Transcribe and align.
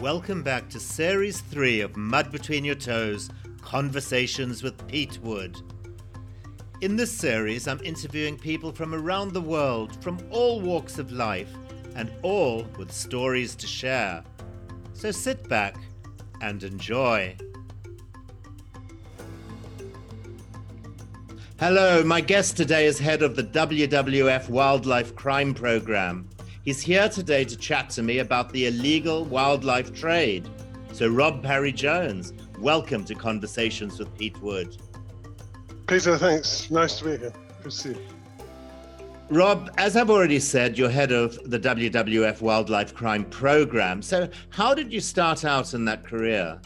Welcome 0.00 0.44
back 0.44 0.68
to 0.68 0.78
Series 0.78 1.40
3 1.40 1.80
of 1.80 1.96
Mud 1.96 2.30
Between 2.30 2.64
Your 2.64 2.76
Toes 2.76 3.30
Conversations 3.60 4.62
with 4.62 4.86
Pete 4.86 5.18
Wood. 5.22 5.60
In 6.80 6.94
this 6.94 7.10
series, 7.10 7.66
I'm 7.66 7.80
interviewing 7.82 8.38
people 8.38 8.70
from 8.70 8.94
around 8.94 9.32
the 9.32 9.40
world, 9.40 10.00
from 10.00 10.20
all 10.30 10.60
walks 10.60 11.00
of 11.00 11.10
life, 11.10 11.52
and 11.96 12.12
all 12.22 12.64
with 12.78 12.92
stories 12.92 13.56
to 13.56 13.66
share. 13.66 14.22
So 14.92 15.10
sit 15.10 15.48
back 15.48 15.76
and 16.42 16.62
enjoy. 16.62 17.36
Hello, 21.58 22.04
my 22.04 22.20
guest 22.20 22.56
today 22.56 22.86
is 22.86 23.00
head 23.00 23.22
of 23.22 23.34
the 23.34 23.42
WWF 23.42 24.48
Wildlife 24.48 25.16
Crime 25.16 25.54
Program. 25.54 26.28
He's 26.68 26.82
here 26.82 27.08
today 27.08 27.46
to 27.46 27.56
chat 27.56 27.88
to 27.92 28.02
me 28.02 28.18
about 28.18 28.52
the 28.52 28.66
illegal 28.66 29.24
wildlife 29.24 29.94
trade. 29.94 30.50
So, 30.92 31.08
Rob 31.08 31.42
Parry 31.42 31.72
Jones, 31.72 32.34
welcome 32.58 33.06
to 33.06 33.14
Conversations 33.14 33.98
with 33.98 34.14
Pete 34.18 34.38
Wood. 34.42 34.76
Peter, 35.86 36.18
thanks. 36.18 36.70
Nice 36.70 36.98
to 36.98 37.04
be 37.04 37.10
here. 37.12 37.32
Good 37.62 37.62
to 37.62 37.70
see 37.70 37.88
you. 37.92 38.00
Rob, 39.30 39.70
as 39.78 39.96
I've 39.96 40.10
already 40.10 40.38
said, 40.38 40.76
you're 40.76 40.90
head 40.90 41.10
of 41.10 41.38
the 41.50 41.58
WWF 41.58 42.42
Wildlife 42.42 42.94
Crime 42.94 43.24
Program. 43.24 44.02
So, 44.02 44.28
how 44.50 44.74
did 44.74 44.92
you 44.92 45.00
start 45.00 45.46
out 45.46 45.72
in 45.72 45.86
that 45.86 46.04
career? 46.04 46.60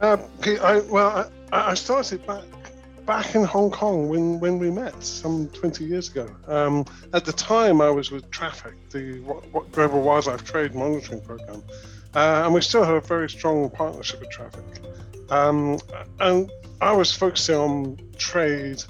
Uh, 0.00 0.16
Pete, 0.40 0.58
I, 0.58 0.80
well, 0.80 1.30
I, 1.52 1.70
I 1.70 1.74
started 1.74 2.26
back 2.26 2.42
back 3.06 3.34
in 3.34 3.44
Hong 3.44 3.70
Kong 3.70 4.08
when, 4.08 4.38
when 4.40 4.58
we 4.58 4.70
met 4.70 5.02
some 5.02 5.48
20 5.48 5.84
years 5.84 6.08
ago. 6.08 6.28
Um, 6.46 6.84
at 7.12 7.24
the 7.24 7.32
time, 7.32 7.80
I 7.80 7.90
was 7.90 8.10
with 8.10 8.30
Traffic, 8.30 8.74
the 8.90 9.20
what, 9.20 9.46
what 9.52 9.72
Global 9.72 10.02
Wildlife 10.02 10.44
Trade 10.44 10.74
Monitoring 10.74 11.20
Program, 11.20 11.62
uh, 12.14 12.42
and 12.44 12.54
we 12.54 12.60
still 12.60 12.84
have 12.84 12.94
a 12.94 13.00
very 13.00 13.28
strong 13.28 13.70
partnership 13.70 14.20
with 14.20 14.30
Traffic. 14.30 14.64
Um, 15.30 15.78
and 16.20 16.50
I 16.80 16.92
was 16.92 17.12
focusing 17.12 17.56
on 17.56 17.98
trade, 18.18 18.82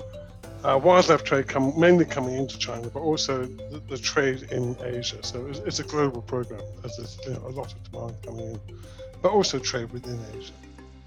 uh, 0.65 0.79
wildlife 0.83 1.25
trade, 1.25 1.47
come, 1.47 1.79
mainly 1.79 2.05
coming 2.05 2.35
into 2.35 2.59
China, 2.59 2.89
but 2.89 3.01
also 3.01 3.45
the, 3.45 3.83
the 3.89 3.99
trade 3.99 4.49
in 4.51 4.77
Asia. 4.83 5.23
So 5.23 5.47
it's, 5.47 5.61
it's, 5.61 5.79
a 5.79 5.85
global 5.85 6.23
program. 6.23 6.63
As 6.85 6.97
there's 6.97 7.19
you 7.27 7.35
know, 7.35 7.47
a 7.47 7.51
lot 7.51 7.73
of 7.73 7.91
demand 7.91 8.17
coming 8.25 8.55
in, 8.55 8.61
but 9.21 9.31
also 9.31 9.59
trade 9.59 9.91
within 9.93 10.19
Asia. 10.37 10.53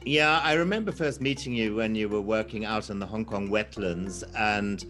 Yeah, 0.05 0.39
I 0.43 0.53
remember 0.53 0.91
first 0.91 1.19
meeting 1.19 1.53
you 1.53 1.73
when 1.73 1.95
you 1.95 2.07
were 2.07 2.21
working 2.21 2.63
out 2.63 2.91
in 2.91 2.99
the 2.99 3.07
Hong 3.07 3.25
Kong 3.25 3.49
wetlands, 3.49 4.23
and 4.37 4.85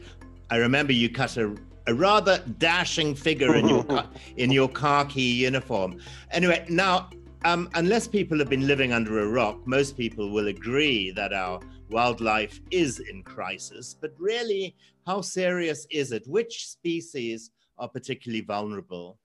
I 0.50 0.58
remember 0.58 0.92
you 0.92 1.10
cut 1.10 1.38
a, 1.38 1.56
a 1.88 1.94
rather 1.94 2.44
dashing 2.58 3.16
figure 3.16 3.56
in 3.56 3.70
your 3.70 3.86
in 4.36 4.52
your 4.52 4.68
khaki 4.68 5.22
uniform. 5.22 6.02
Anyway, 6.32 6.66
now 6.68 7.10
um, 7.46 7.70
unless 7.76 8.10
people 8.10 8.38
have 8.40 8.50
been 8.50 8.68
living 8.68 8.92
under 8.92 9.20
a 9.20 9.28
rock, 9.28 9.66
most 9.66 9.96
people 9.96 10.32
will 10.32 10.50
agree 10.50 11.12
that 11.12 11.32
our 11.32 11.62
wildlife 11.90 12.60
is 12.70 13.00
in 13.00 13.24
crisis. 13.24 13.94
But 13.94 14.14
really, 14.20 14.76
how 15.08 15.22
serious 15.22 15.88
is 15.92 16.12
it? 16.12 16.28
Which 16.28 16.68
species 16.68 17.52
are 17.78 17.88
particularly 17.88 18.42
vulnerable? 18.42 19.18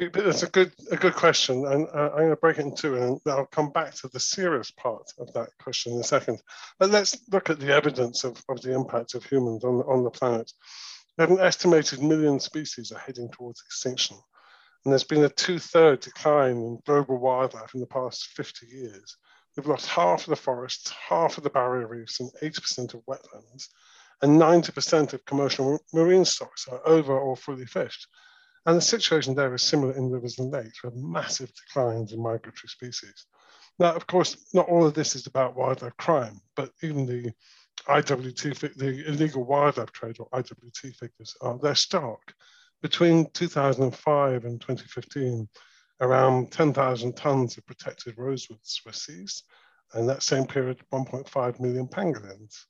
It's 0.00 0.44
a 0.44 0.48
good 0.48 0.72
a 0.92 0.96
good 0.96 1.16
question, 1.16 1.66
and 1.66 1.88
uh, 1.88 2.10
I'm 2.12 2.18
going 2.18 2.30
to 2.30 2.36
break 2.36 2.58
it 2.58 2.66
in 2.66 2.74
two, 2.76 2.94
and 2.96 3.20
I'll 3.26 3.46
come 3.46 3.70
back 3.70 3.94
to 3.96 4.08
the 4.08 4.20
serious 4.20 4.70
part 4.70 5.12
of 5.18 5.32
that 5.32 5.48
question 5.60 5.92
in 5.92 5.98
a 5.98 6.04
second. 6.04 6.40
But 6.78 6.90
let's 6.90 7.18
look 7.32 7.50
at 7.50 7.58
the 7.58 7.74
evidence 7.74 8.22
of, 8.22 8.40
of 8.48 8.62
the 8.62 8.72
impact 8.72 9.16
of 9.16 9.24
humans 9.24 9.64
on, 9.64 9.80
on 9.80 10.04
the 10.04 10.10
planet. 10.10 10.52
An 11.18 11.40
estimated 11.40 12.00
million 12.00 12.38
species 12.38 12.92
are 12.92 12.98
heading 13.00 13.28
towards 13.32 13.60
extinction, 13.66 14.16
and 14.84 14.92
there's 14.92 15.02
been 15.02 15.24
a 15.24 15.28
two-third 15.28 15.98
decline 15.98 16.58
in 16.58 16.78
global 16.86 17.18
wildlife 17.18 17.74
in 17.74 17.80
the 17.80 17.86
past 17.86 18.28
50 18.36 18.68
years. 18.68 19.16
We've 19.56 19.66
lost 19.66 19.88
half 19.88 20.20
of 20.20 20.28
the 20.28 20.36
forests, 20.36 20.92
half 21.08 21.38
of 21.38 21.42
the 21.42 21.50
barrier 21.50 21.88
reefs, 21.88 22.20
and 22.20 22.30
80% 22.40 22.94
of 22.94 23.04
wetlands, 23.06 23.66
and 24.22 24.40
90% 24.40 25.12
of 25.12 25.24
commercial 25.24 25.80
marine 25.92 26.24
stocks 26.24 26.68
are 26.68 26.86
over 26.86 27.18
or 27.18 27.34
fully 27.36 27.66
fished. 27.66 28.06
And 28.66 28.76
the 28.76 28.82
situation 28.82 29.34
there 29.34 29.54
is 29.54 29.62
similar 29.62 29.94
in 29.94 30.10
rivers 30.10 30.38
and 30.38 30.50
lakes 30.50 30.82
with 30.82 30.94
massive 30.94 31.52
declines 31.54 32.12
in 32.12 32.22
migratory 32.22 32.68
species. 32.68 33.26
Now, 33.78 33.94
of 33.94 34.06
course, 34.06 34.36
not 34.52 34.68
all 34.68 34.86
of 34.86 34.94
this 34.94 35.14
is 35.14 35.26
about 35.26 35.56
wildlife 35.56 35.96
crime, 35.96 36.40
but 36.56 36.70
even 36.82 37.06
the 37.06 37.32
IWT, 37.86 38.76
the 38.76 39.08
illegal 39.08 39.44
wildlife 39.44 39.92
trade 39.92 40.16
or 40.18 40.28
IWT 40.30 40.96
figures 40.96 41.36
are 41.40 41.58
they're 41.58 41.74
stark. 41.74 42.34
Between 42.82 43.30
2005 43.30 44.44
and 44.44 44.60
2015, 44.60 45.48
around 46.00 46.52
10,000 46.52 47.16
tons 47.16 47.56
of 47.56 47.66
protected 47.66 48.16
rosewoods 48.16 48.84
were 48.84 48.92
seized, 48.92 49.44
and 49.94 50.08
that 50.08 50.22
same 50.22 50.46
period, 50.46 50.80
1.5 50.92 51.60
million 51.60 51.88
pangolins. 51.88 52.66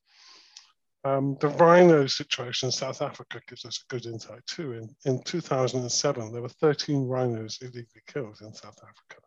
Um, 1.05 1.37
the 1.41 1.49
rhino 1.49 2.07
situation 2.07 2.69
in 2.69 2.73
South 2.73 3.03
Africa 3.03 3.41
gives 3.49 3.65
us 3.65 3.83
a 3.83 3.93
good 3.93 4.07
insight 4.07 4.45
too. 4.47 4.73
In, 4.73 4.95
in 5.05 5.23
2007, 5.23 6.33
there 6.33 6.43
were 6.43 6.49
13 6.49 7.07
rhinos 7.07 7.59
illegally 7.61 8.03
killed 8.07 8.39
in 8.41 8.53
South 8.53 8.79
Africa. 8.83 9.23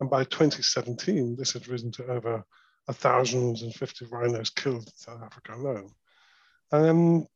And 0.00 0.10
by 0.10 0.24
2017, 0.24 1.36
this 1.36 1.52
had 1.52 1.68
risen 1.68 1.92
to 1.92 2.06
over 2.06 2.44
1,050 2.86 4.06
rhinos 4.06 4.50
killed 4.50 4.86
in 4.86 4.96
South 4.96 5.22
Africa 5.22 5.54
alone. 5.54 5.92
And 6.72 7.26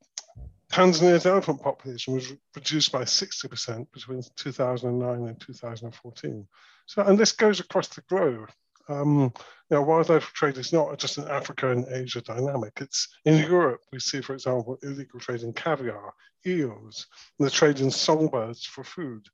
Tanzania's 0.71 1.25
elephant 1.25 1.61
population 1.61 2.15
was 2.15 2.33
reduced 2.55 2.91
by 2.91 3.03
60% 3.03 3.91
between 3.91 4.23
2009 4.35 5.27
and 5.27 5.39
2014. 5.39 6.47
So, 6.85 7.03
and 7.03 7.17
this 7.17 7.31
goes 7.31 7.59
across 7.59 7.87
the 7.89 8.01
globe. 8.01 8.49
Um, 8.89 9.31
you 9.69 9.77
know, 9.77 9.81
wildlife 9.81 10.25
trade 10.33 10.57
is 10.57 10.73
not 10.73 10.97
just 10.97 11.17
an 11.17 11.27
Africa 11.27 11.71
and 11.71 11.85
Asia 11.89 12.21
dynamic. 12.21 12.73
It's 12.81 13.07
in 13.25 13.37
Europe, 13.37 13.81
we 13.91 13.99
see, 13.99 14.21
for 14.21 14.33
example, 14.33 14.77
illegal 14.83 15.19
trade 15.19 15.41
in 15.41 15.53
caviar, 15.53 16.13
eels, 16.45 17.07
and 17.39 17.47
the 17.47 17.51
trade 17.51 17.79
in 17.79 17.89
songbirds 17.89 18.65
for 18.65 18.83
food. 18.83 19.27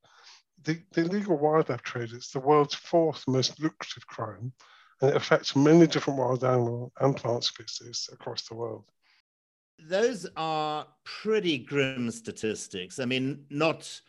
The, 0.64 0.80
the 0.92 1.02
illegal 1.02 1.38
wildlife 1.38 1.82
trade 1.82 2.12
is 2.12 2.30
the 2.30 2.40
world's 2.40 2.76
fourth 2.76 3.24
most 3.28 3.60
lucrative 3.60 4.06
crime, 4.08 4.54
and 5.02 5.12
it 5.12 5.16
affects 5.16 5.56
many 5.56 5.88
different 5.88 6.20
wild 6.20 6.44
animal 6.44 6.92
and 7.00 7.16
plant 7.16 7.44
species 7.44 8.10
across 8.12 8.44
the 8.44 8.56
world. 8.56 8.86
Those 9.80 10.28
are 10.36 10.86
pretty 11.06 11.58
grim 11.58 12.12
statistics. 12.12 13.00
I 13.00 13.06
mean, 13.06 13.46
not 13.50 14.02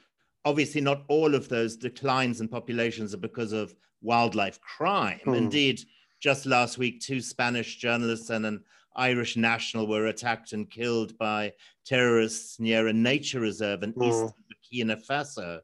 obviously 0.44 0.80
not 0.80 1.04
all 1.08 1.34
of 1.34 1.48
those 1.48 1.76
declines 1.76 2.40
in 2.40 2.48
populations 2.48 3.14
are 3.14 3.18
because 3.18 3.52
of 3.52 3.74
wildlife 4.02 4.60
crime. 4.60 5.20
Hmm. 5.24 5.34
Indeed, 5.34 5.82
just 6.20 6.46
last 6.46 6.78
week, 6.78 7.00
two 7.00 7.20
Spanish 7.20 7.76
journalists 7.76 8.30
and 8.30 8.46
an 8.46 8.64
Irish 8.96 9.36
national 9.36 9.86
were 9.86 10.06
attacked 10.06 10.52
and 10.52 10.68
killed 10.68 11.16
by 11.16 11.52
terrorists 11.84 12.58
near 12.58 12.88
a 12.88 12.92
nature 12.92 13.40
reserve 13.40 13.82
in 13.82 13.90
east 14.02 14.22
of 14.22 14.34
Burkina 14.50 15.00
Faso. 15.06 15.60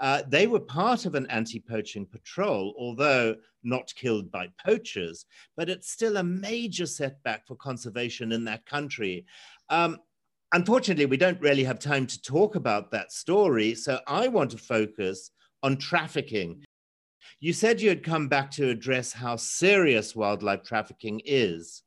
Uh, 0.00 0.22
they 0.28 0.46
were 0.46 0.60
part 0.60 1.04
of 1.04 1.14
an 1.14 1.26
anti 1.26 1.60
poaching 1.60 2.06
patrol, 2.06 2.74
although 2.78 3.36
not 3.62 3.94
killed 3.94 4.30
by 4.30 4.48
poachers, 4.64 5.26
but 5.56 5.68
it's 5.68 5.90
still 5.90 6.16
a 6.16 6.22
major 6.22 6.86
setback 6.86 7.46
for 7.46 7.54
conservation 7.56 8.32
in 8.32 8.44
that 8.44 8.64
country. 8.64 9.26
Um, 9.68 9.98
unfortunately, 10.52 11.06
we 11.06 11.16
don't 11.16 11.40
really 11.40 11.64
have 11.64 11.78
time 11.78 12.06
to 12.06 12.22
talk 12.22 12.54
about 12.54 12.90
that 12.90 13.12
story, 13.12 13.74
so 13.74 14.00
I 14.06 14.28
want 14.28 14.50
to 14.52 14.58
focus 14.58 15.30
on 15.62 15.76
trafficking. 15.76 16.64
You 17.40 17.52
said 17.52 17.80
you 17.80 17.88
had 17.88 18.04
come 18.04 18.28
back 18.28 18.50
to 18.52 18.68
address 18.68 19.12
how 19.12 19.36
serious 19.36 20.14
wildlife 20.14 20.62
trafficking 20.62 21.20
is. 21.24 21.82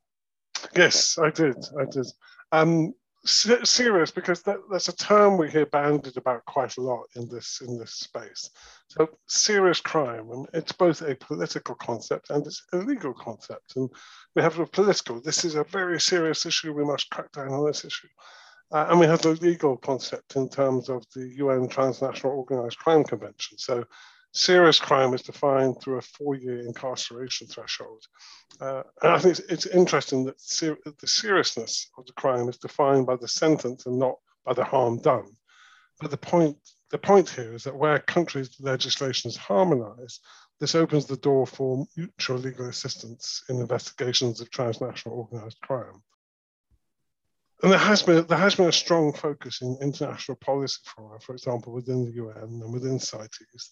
Yes, 0.75 1.17
I 1.17 1.29
did. 1.29 1.57
I 1.79 1.85
did. 1.85 2.07
Um, 2.51 2.93
serious 3.25 4.11
because 4.11 4.41
that, 4.43 4.57
that's 4.69 4.89
a 4.89 4.95
term 4.95 5.37
we 5.37 5.49
hear 5.49 5.65
bandied 5.65 6.17
about 6.17 6.45
quite 6.45 6.75
a 6.77 6.81
lot 6.81 7.03
in 7.15 7.27
this 7.29 7.61
in 7.65 7.77
this 7.77 7.93
space. 7.93 8.49
So 8.89 9.09
serious 9.27 9.79
crime, 9.79 10.29
and 10.31 10.47
it's 10.53 10.71
both 10.71 11.01
a 11.01 11.15
political 11.15 11.75
concept 11.75 12.29
and 12.29 12.45
it's 12.45 12.63
a 12.73 12.77
legal 12.77 13.13
concept. 13.13 13.75
And 13.75 13.89
we 14.35 14.41
have 14.41 14.59
a 14.59 14.65
political. 14.65 15.21
This 15.21 15.45
is 15.45 15.55
a 15.55 15.63
very 15.63 15.99
serious 16.01 16.45
issue. 16.45 16.73
We 16.73 16.83
must 16.83 17.09
crack 17.09 17.31
down 17.31 17.49
on 17.49 17.65
this 17.65 17.85
issue. 17.85 18.09
Uh, 18.73 18.87
and 18.89 18.99
we 18.99 19.05
have 19.05 19.21
the 19.21 19.29
legal 19.35 19.77
concept 19.77 20.35
in 20.35 20.49
terms 20.49 20.89
of 20.89 21.05
the 21.13 21.27
UN 21.37 21.67
Transnational 21.69 22.35
Organized 22.35 22.79
Crime 22.79 23.03
Convention. 23.03 23.57
So 23.59 23.85
serious 24.33 24.79
crime 24.79 25.13
is 25.13 25.21
defined 25.21 25.79
through 25.79 25.99
a 25.99 26.01
four-year 26.01 26.61
incarceration 26.61 27.45
threshold. 27.45 28.03
Uh, 28.59 28.81
and 29.03 29.11
I 29.11 29.19
think 29.19 29.37
it's, 29.37 29.51
it's 29.51 29.65
interesting 29.67 30.25
that 30.25 30.41
ser 30.41 30.75
the 30.85 31.07
seriousness 31.07 31.91
of 31.99 32.07
the 32.07 32.13
crime 32.13 32.49
is 32.49 32.57
defined 32.57 33.05
by 33.05 33.15
the 33.15 33.27
sentence 33.27 33.85
and 33.85 33.99
not 33.99 34.15
by 34.43 34.53
the 34.53 34.63
harm 34.63 34.99
done. 34.99 35.29
But 36.01 36.09
the 36.09 36.17
point, 36.17 36.57
the 36.89 36.97
point 36.97 37.29
here 37.29 37.53
is 37.53 37.63
that 37.65 37.75
where 37.75 37.99
countries' 37.99 38.57
legislation 38.59 39.29
is 39.29 39.37
harmonized, 39.37 40.19
this 40.59 40.73
opens 40.73 41.05
the 41.05 41.17
door 41.17 41.45
for 41.45 41.85
mutual 41.95 42.37
legal 42.37 42.69
assistance 42.69 43.43
in 43.49 43.57
investigations 43.57 44.41
of 44.41 44.49
transnational 44.49 45.17
organized 45.17 45.61
crime. 45.61 46.01
And 47.63 47.71
there 47.71 47.79
has 47.79 48.03
been 48.03 48.27
there 48.27 48.37
has 48.37 48.55
been 48.55 48.67
a 48.67 48.73
strong 48.73 49.13
focus 49.13 49.61
in 49.61 49.77
international 49.81 50.35
policy 50.37 50.81
for, 50.83 51.17
for 51.21 51.33
example, 51.33 51.71
within 51.71 52.03
the 52.03 52.11
UN 52.11 52.61
and 52.61 52.73
within 52.73 52.99
CITES, 52.99 53.71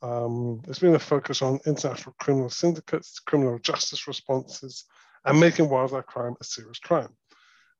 Um, 0.00 0.60
there's 0.64 0.78
been 0.78 0.94
a 0.94 0.98
focus 1.00 1.42
on 1.42 1.60
international 1.66 2.14
criminal 2.20 2.50
syndicates, 2.50 3.18
criminal 3.18 3.58
justice 3.58 4.06
responses, 4.06 4.84
and 5.24 5.40
making 5.40 5.68
wildlife 5.68 6.06
crime 6.06 6.36
a 6.40 6.44
serious 6.44 6.78
crime. 6.78 7.16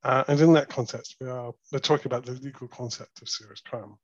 Uh, 0.05 0.25
and 0.27 0.41
in 0.41 0.53
that 0.55 0.69
context, 0.69 1.17
we 1.21 1.29
are 1.29 1.53
we're 1.71 1.79
talking 1.79 2.07
about 2.07 2.27
the 2.27 2.33
legal 2.33 2.67
concept 2.67 3.23
of 3.23 3.29
serious 3.29 3.61
crime. 3.61 3.95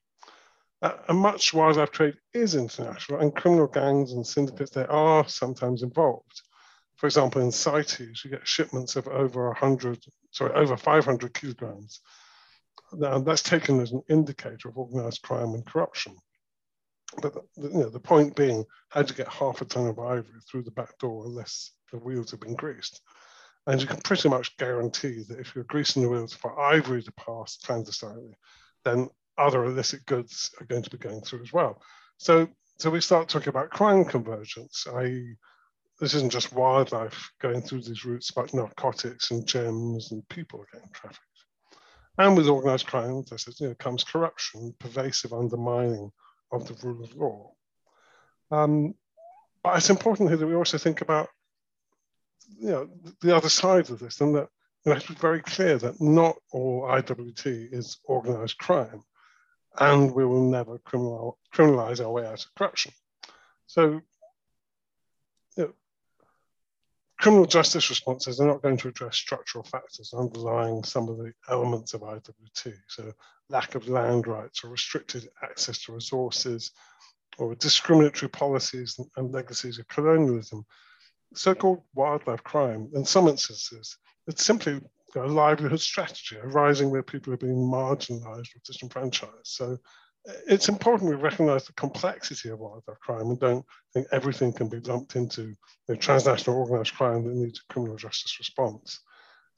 Uh, 0.80 0.92
and 1.08 1.18
much 1.18 1.52
wildlife 1.52 1.90
trade 1.90 2.14
is 2.34 2.54
international, 2.54 3.18
and 3.18 3.34
criminal 3.34 3.66
gangs 3.66 4.12
and 4.12 4.24
syndicates 4.24 4.70
they 4.70 4.86
are 4.86 5.26
sometimes 5.28 5.82
involved. 5.82 6.42
For 6.98 7.06
example, 7.06 7.40
in 7.40 7.52
CITES, 7.52 8.24
you 8.24 8.30
get 8.30 8.46
shipments 8.46 8.96
of 8.96 9.06
over 9.06 9.46
100, 9.46 10.04
sorry, 10.32 10.52
over 10.54 10.76
500 10.76 11.32
kilograms. 11.32 12.00
Now, 12.92 13.20
that's 13.20 13.42
taken 13.42 13.78
as 13.78 13.92
an 13.92 14.02
indicator 14.08 14.68
of 14.68 14.76
organized 14.76 15.22
crime 15.22 15.54
and 15.54 15.64
corruption. 15.64 16.16
But 17.22 17.34
the, 17.34 17.68
you 17.68 17.78
know, 17.78 17.88
the 17.88 18.00
point 18.00 18.34
being, 18.34 18.64
how 18.88 19.02
do 19.02 19.12
you 19.12 19.16
get 19.16 19.28
half 19.28 19.60
a 19.60 19.64
ton 19.64 19.86
of 19.86 20.00
ivory 20.00 20.40
through 20.50 20.64
the 20.64 20.72
back 20.72 20.98
door 20.98 21.24
unless 21.24 21.70
the 21.92 21.98
wheels 21.98 22.32
have 22.32 22.40
been 22.40 22.56
greased? 22.56 23.00
And 23.68 23.80
you 23.80 23.86
can 23.86 24.00
pretty 24.00 24.28
much 24.28 24.56
guarantee 24.56 25.22
that 25.28 25.38
if 25.38 25.54
you're 25.54 25.64
greasing 25.64 26.02
the 26.02 26.08
wheels 26.08 26.34
for 26.34 26.58
ivory 26.58 27.02
to 27.04 27.12
pass 27.12 27.58
clandestinely, 27.58 28.34
then 28.84 29.08
other 29.36 29.64
illicit 29.66 30.04
goods 30.06 30.50
are 30.60 30.66
going 30.66 30.82
to 30.82 30.90
be 30.90 30.98
going 30.98 31.20
through 31.20 31.42
as 31.42 31.52
well. 31.52 31.80
So, 32.16 32.48
so 32.78 32.90
we 32.90 33.00
start 33.00 33.28
talking 33.28 33.50
about 33.50 33.70
crime 33.70 34.04
convergence, 34.04 34.84
i.e., 34.96 35.36
this 35.98 36.14
isn't 36.14 36.32
just 36.32 36.52
wildlife 36.52 37.32
going 37.40 37.60
through 37.60 37.82
these 37.82 38.04
routes, 38.04 38.30
but 38.30 38.54
narcotics 38.54 39.30
and 39.30 39.46
gems 39.46 40.12
and 40.12 40.28
people 40.28 40.60
are 40.60 40.68
getting 40.72 40.90
trafficked. 40.92 41.22
And 42.18 42.36
with 42.36 42.48
organized 42.48 42.86
crime, 42.86 43.24
I 43.32 43.36
said, 43.36 43.54
you 43.58 43.68
know, 43.68 43.74
comes 43.74 44.04
corruption, 44.04 44.74
pervasive 44.78 45.32
undermining 45.32 46.10
of 46.50 46.66
the 46.66 46.74
rule 46.86 47.04
of 47.04 47.14
law. 47.14 47.52
Um, 48.50 48.94
but 49.62 49.76
it's 49.76 49.90
important 49.90 50.28
here 50.28 50.38
that 50.38 50.46
we 50.46 50.54
also 50.54 50.78
think 50.78 51.00
about 51.00 51.28
you 52.56 52.70
know, 52.70 52.88
the 53.20 53.36
other 53.36 53.48
side 53.48 53.90
of 53.90 53.98
this, 53.98 54.20
and 54.20 54.34
that 54.34 54.48
it 54.84 54.94
has 54.94 55.04
to 55.04 55.12
be 55.12 55.18
very 55.18 55.42
clear 55.42 55.78
that 55.78 56.00
not 56.00 56.36
all 56.50 56.82
IWT 56.82 57.72
is 57.72 57.98
organized 58.04 58.58
crime, 58.58 59.02
and 59.78 60.12
we 60.12 60.24
will 60.24 60.50
never 60.50 60.78
criminal, 60.78 61.38
criminalize 61.54 62.04
our 62.04 62.10
way 62.10 62.26
out 62.26 62.44
of 62.44 62.54
corruption. 62.56 62.92
So, 63.66 64.00
you 65.56 65.64
know, 65.64 65.72
criminal 67.18 67.46
justice 67.46 67.90
responses 67.90 68.40
are 68.40 68.46
not 68.46 68.62
going 68.62 68.76
to 68.78 68.88
address 68.88 69.16
structural 69.16 69.64
factors 69.64 70.14
underlying 70.16 70.84
some 70.84 71.08
of 71.08 71.18
the 71.18 71.32
elements 71.48 71.94
of 71.94 72.02
IWT. 72.02 72.74
So, 72.88 73.12
lack 73.48 73.74
of 73.74 73.88
land 73.88 74.26
rights 74.26 74.62
or 74.64 74.68
restricted 74.68 75.28
access 75.42 75.82
to 75.84 75.92
resources 75.92 76.72
or 77.38 77.54
discriminatory 77.54 78.30
policies 78.30 78.98
and, 79.16 79.32
legacies 79.32 79.78
of 79.78 79.88
colonialism 79.88 80.64
so-called 81.34 81.82
wildlife 81.94 82.42
crime, 82.42 82.88
in 82.94 83.04
some 83.04 83.28
instances, 83.28 83.96
it's 84.26 84.44
simply 84.44 84.80
a 85.16 85.20
livelihood 85.20 85.80
strategy 85.80 86.36
arising 86.42 86.90
where 86.90 87.02
people 87.02 87.32
are 87.32 87.38
being 87.38 87.56
marginalized 87.56 88.54
or 88.54 88.60
disenfranchised. 88.64 89.32
So 89.44 89.78
it's 90.46 90.68
important 90.68 91.10
we 91.10 91.16
recognize 91.16 91.64
the 91.64 91.72
complexity 91.72 92.50
of 92.50 92.58
wildlife 92.58 93.00
crime 93.00 93.28
and 93.28 93.40
don't 93.40 93.64
think 93.94 94.06
everything 94.12 94.52
can 94.52 94.68
be 94.68 94.80
lumped 94.80 95.16
into 95.16 95.54
know, 95.88 95.94
transnational 95.94 96.58
organized 96.58 96.94
crime 96.94 97.24
that 97.24 97.34
needs 97.34 97.60
a 97.60 97.72
criminal 97.72 97.96
justice 97.96 98.38
response. 98.38 99.00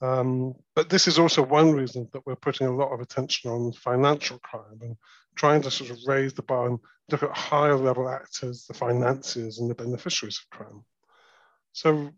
Um, 0.02 0.54
but 0.74 0.88
this 0.88 1.08
is 1.08 1.18
also 1.18 1.42
one 1.42 1.72
reason 1.72 2.08
that 2.12 2.24
we're 2.24 2.36
putting 2.36 2.66
a 2.66 2.74
lot 2.74 2.92
of 2.92 3.00
attention 3.00 3.50
on 3.50 3.72
financial 3.72 4.38
crime 4.38 4.78
and 4.80 4.96
trying 5.34 5.60
to 5.62 5.70
sort 5.70 5.90
of 5.90 5.98
raise 6.06 6.32
the 6.32 6.42
bar 6.42 6.68
and 6.68 6.78
look 7.10 7.22
at 7.22 7.36
higher 7.36 7.76
level 7.76 8.08
actors, 8.08 8.64
the 8.66 8.74
financiers 8.74 9.58
and 9.58 9.68
the 9.68 9.74
beneficiaries 9.74 10.40
of 10.40 10.56
crime. 10.56 10.84
So 11.72 12.10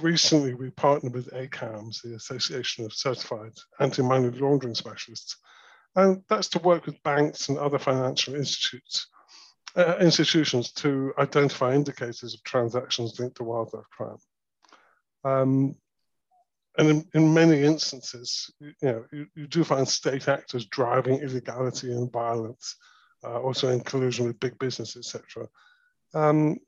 recently 0.00 0.54
we 0.54 0.70
partnered 0.70 1.14
with 1.14 1.32
ACAMS, 1.32 2.02
the 2.02 2.14
Association 2.14 2.84
of 2.84 2.92
Certified 2.92 3.52
Anti-Money 3.78 4.30
Laundering 4.30 4.74
Specialists, 4.74 5.36
and 5.96 6.22
that's 6.28 6.48
to 6.50 6.58
work 6.60 6.86
with 6.86 7.02
banks 7.02 7.48
and 7.48 7.58
other 7.58 7.78
financial 7.78 8.34
institutes, 8.34 9.08
uh, 9.76 9.96
institutions 10.00 10.72
to 10.72 11.12
identify 11.18 11.74
indicators 11.74 12.34
of 12.34 12.42
transactions 12.44 13.18
linked 13.18 13.36
to 13.36 13.44
wildlife 13.44 13.88
crime. 13.90 14.18
Um, 15.24 15.76
and 16.78 16.88
in, 16.88 17.08
in, 17.14 17.34
many 17.34 17.62
instances, 17.62 18.50
you 18.60 18.74
know, 18.82 19.04
you, 19.12 19.26
you, 19.34 19.46
do 19.46 19.64
find 19.64 19.86
state 19.86 20.28
actors 20.28 20.66
driving 20.66 21.20
illegality 21.20 21.92
and 21.92 22.10
violence, 22.10 22.76
uh, 23.24 23.40
also 23.40 23.68
in 23.68 23.80
collusion 23.80 24.26
with 24.26 24.40
big 24.40 24.58
business, 24.58 24.96
etc. 24.96 25.48
Um, 26.14 26.58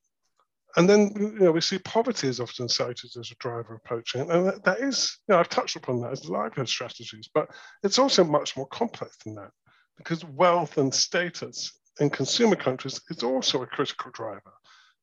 and 0.76 0.88
then 0.88 1.12
you 1.16 1.38
know 1.40 1.52
we 1.52 1.60
see 1.60 1.78
poverty 1.78 2.28
is 2.28 2.40
often 2.40 2.68
cited 2.68 3.10
as 3.18 3.30
a 3.30 3.36
driver 3.36 3.74
of 3.74 3.84
poaching, 3.84 4.30
and 4.30 4.52
that, 4.64 4.80
is 4.80 5.18
you 5.28 5.34
know 5.34 5.40
I've 5.40 5.48
touched 5.48 5.76
upon 5.76 6.00
that 6.00 6.12
as 6.12 6.28
livelihood 6.28 6.68
strategies, 6.68 7.28
but 7.32 7.48
it's 7.82 7.98
also 7.98 8.24
much 8.24 8.56
more 8.56 8.66
complex 8.68 9.16
than 9.24 9.34
that 9.36 9.50
because 9.96 10.24
wealth 10.24 10.78
and 10.78 10.94
status 10.94 11.78
in 12.00 12.10
consumer 12.10 12.56
countries 12.56 13.00
is 13.10 13.22
also 13.22 13.62
a 13.62 13.66
critical 13.66 14.10
driver. 14.12 14.52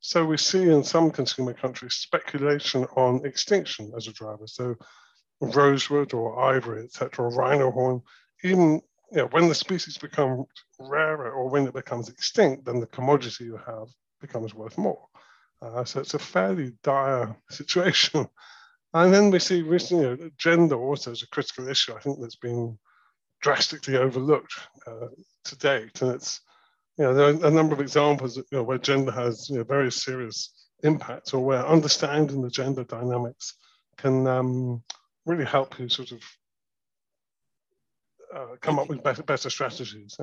So 0.02 0.26
we 0.26 0.38
see 0.38 0.70
in 0.70 0.84
some 0.84 1.12
consumer 1.12 1.54
countries 1.54 1.96
speculation 1.96 2.86
on 2.96 3.26
extinction 3.26 3.92
as 3.96 4.08
a 4.08 4.14
driver. 4.14 4.48
So 4.48 4.76
rosewood 5.42 6.14
or 6.14 6.40
ivory, 6.40 6.84
etc., 6.86 7.26
or 7.26 7.30
rhino 7.30 7.72
horn, 7.72 8.02
even 8.44 8.82
you 9.12 9.18
know, 9.18 9.28
when 9.28 9.48
the 9.48 9.56
species 9.56 9.98
become 9.98 10.46
rarer 10.80 11.32
or 11.32 11.50
when 11.50 11.68
it 11.68 11.74
becomes 11.74 12.10
extinct, 12.10 12.66
then 12.66 12.80
the 12.80 12.88
commodity 12.88 13.46
you 13.46 13.60
have 13.66 13.88
becomes 14.22 14.54
worth 14.54 14.78
more. 14.78 15.08
Uh, 15.62 15.84
so 15.84 16.00
it's 16.00 16.14
a 16.14 16.20
fairly 16.20 16.74
dire 16.84 17.36
situation. 17.50 18.28
And 18.94 19.14
then 19.14 19.30
we 19.30 19.40
see 19.40 19.58
you 19.58 19.80
know, 19.92 20.30
gender 20.38 20.76
also 20.76 21.12
is 21.12 21.24
a 21.24 21.28
critical 21.28 21.68
issue. 21.68 21.94
I 21.94 22.00
think 22.00 22.20
that's 22.20 22.36
been 22.36 22.78
drastically 23.42 23.98
overlooked 23.98 24.54
uh, 24.88 25.08
to 25.46 25.58
date. 25.58 26.02
And 26.02 26.12
it's, 26.12 26.42
you 26.98 27.06
know, 27.06 27.14
there 27.14 27.28
are 27.28 27.48
a 27.48 27.52
number 27.52 27.74
of 27.74 27.82
examples 27.82 28.38
you 28.38 28.44
know, 28.52 28.64
where 28.64 28.78
gender 28.78 29.12
has 29.12 29.50
you 29.50 29.58
know, 29.58 29.64
very 29.64 29.92
serious 29.92 30.54
impacts 30.84 31.34
or 31.34 31.44
where 31.44 31.66
understanding 31.66 32.42
the 32.42 32.50
gender 32.50 32.84
dynamics 32.84 33.56
can 33.98 34.26
um, 34.28 34.84
really 35.26 35.46
help 35.46 35.78
you 35.78 35.88
sort 35.90 36.12
of 36.12 36.22
uh, 38.36 38.56
come 38.62 38.80
up 38.80 38.90
with 38.90 39.04
better, 39.04 39.24
better 39.24 39.50
strategies. 39.50 40.18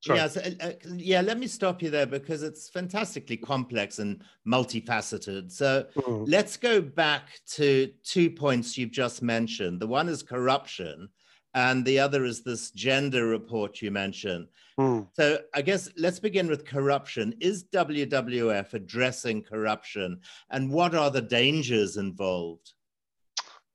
Sorry. 0.00 0.18
Yeah, 0.18 0.28
uh, 0.36 0.66
uh, 0.68 0.72
yeah. 0.94 1.20
Let 1.22 1.38
me 1.38 1.48
stop 1.48 1.82
you 1.82 1.90
there 1.90 2.06
because 2.06 2.44
it's 2.44 2.68
fantastically 2.68 3.36
complex 3.36 3.98
and 3.98 4.22
multifaceted. 4.46 5.50
So 5.50 5.86
mm. 5.96 6.24
let's 6.28 6.56
go 6.56 6.80
back 6.80 7.40
to 7.54 7.90
two 8.04 8.30
points 8.30 8.78
you've 8.78 8.92
just 8.92 9.22
mentioned. 9.22 9.80
The 9.80 9.88
one 9.88 10.08
is 10.08 10.22
corruption, 10.22 11.08
and 11.54 11.84
the 11.84 11.98
other 11.98 12.24
is 12.24 12.44
this 12.44 12.70
gender 12.70 13.26
report 13.26 13.82
you 13.82 13.90
mentioned. 13.90 14.46
Mm. 14.78 15.08
So 15.14 15.40
I 15.52 15.62
guess 15.62 15.88
let's 15.96 16.20
begin 16.20 16.46
with 16.46 16.64
corruption. 16.64 17.34
Is 17.40 17.64
WWF 17.64 18.74
addressing 18.74 19.42
corruption, 19.42 20.20
and 20.50 20.70
what 20.70 20.94
are 20.94 21.10
the 21.10 21.22
dangers 21.22 21.96
involved? 21.96 22.72